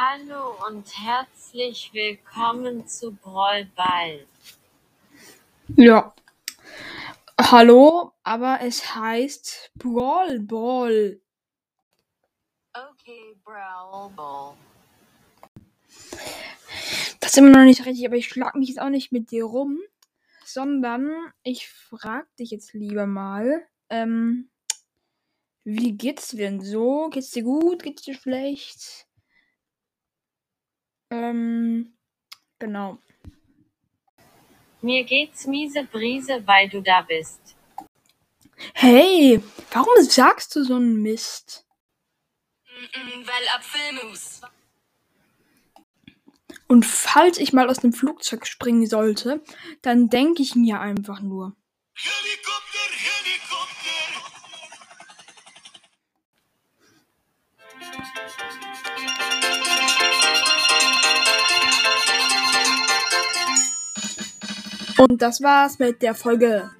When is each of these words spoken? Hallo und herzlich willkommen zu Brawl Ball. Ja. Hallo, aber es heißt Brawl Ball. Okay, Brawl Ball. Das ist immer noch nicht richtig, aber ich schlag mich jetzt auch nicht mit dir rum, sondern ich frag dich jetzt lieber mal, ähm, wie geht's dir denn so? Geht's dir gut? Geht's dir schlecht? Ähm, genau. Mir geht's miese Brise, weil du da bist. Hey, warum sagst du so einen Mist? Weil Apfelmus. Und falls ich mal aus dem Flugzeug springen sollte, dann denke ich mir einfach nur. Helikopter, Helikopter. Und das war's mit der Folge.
Hallo 0.00 0.54
und 0.68 0.86
herzlich 0.96 1.90
willkommen 1.92 2.86
zu 2.86 3.10
Brawl 3.16 3.64
Ball. 3.74 4.28
Ja. 5.74 6.14
Hallo, 7.36 8.12
aber 8.22 8.60
es 8.62 8.94
heißt 8.94 9.72
Brawl 9.74 10.38
Ball. 10.38 11.20
Okay, 12.72 13.36
Brawl 13.42 14.10
Ball. 14.10 14.54
Das 17.18 17.32
ist 17.32 17.38
immer 17.38 17.50
noch 17.50 17.64
nicht 17.64 17.84
richtig, 17.84 18.06
aber 18.06 18.14
ich 18.14 18.28
schlag 18.28 18.54
mich 18.54 18.68
jetzt 18.68 18.80
auch 18.80 18.90
nicht 18.90 19.10
mit 19.10 19.32
dir 19.32 19.46
rum, 19.46 19.80
sondern 20.44 21.10
ich 21.42 21.68
frag 21.68 22.28
dich 22.36 22.52
jetzt 22.52 22.72
lieber 22.72 23.08
mal, 23.08 23.66
ähm, 23.90 24.48
wie 25.64 25.90
geht's 25.90 26.28
dir 26.28 26.36
denn 26.36 26.60
so? 26.60 27.08
Geht's 27.10 27.30
dir 27.30 27.42
gut? 27.42 27.82
Geht's 27.82 28.02
dir 28.02 28.14
schlecht? 28.14 29.07
Ähm, 31.10 31.92
genau. 32.58 32.98
Mir 34.80 35.04
geht's 35.04 35.46
miese 35.46 35.84
Brise, 35.84 36.46
weil 36.46 36.68
du 36.68 36.80
da 36.80 37.02
bist. 37.02 37.56
Hey, 38.74 39.42
warum 39.72 40.02
sagst 40.04 40.54
du 40.54 40.64
so 40.64 40.76
einen 40.76 41.02
Mist? 41.02 41.66
Weil 42.94 43.48
Apfelmus. 43.56 44.40
Und 46.68 46.84
falls 46.84 47.38
ich 47.38 47.52
mal 47.52 47.68
aus 47.70 47.78
dem 47.78 47.92
Flugzeug 47.92 48.46
springen 48.46 48.86
sollte, 48.86 49.42
dann 49.80 50.10
denke 50.10 50.42
ich 50.42 50.54
mir 50.54 50.80
einfach 50.80 51.20
nur. 51.20 51.56
Helikopter, 51.94 52.78
Helikopter. 52.92 53.68
Und 64.98 65.22
das 65.22 65.40
war's 65.40 65.78
mit 65.78 66.02
der 66.02 66.14
Folge. 66.14 66.70